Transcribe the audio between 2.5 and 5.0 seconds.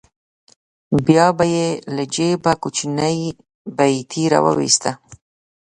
کوچنۍ بیاتي راوویسته.